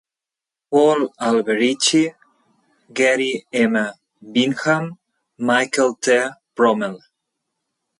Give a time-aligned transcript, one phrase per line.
[0.75, 2.01] Paul Alberici,
[3.01, 3.79] Gary M
[4.33, 4.91] Binham,
[5.37, 6.23] Michael T
[6.55, 6.99] Bromell.